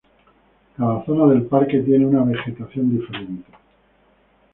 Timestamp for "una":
2.07-2.23